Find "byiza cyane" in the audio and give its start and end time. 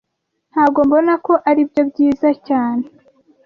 1.89-2.83